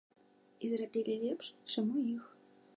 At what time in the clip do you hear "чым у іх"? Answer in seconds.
1.75-2.25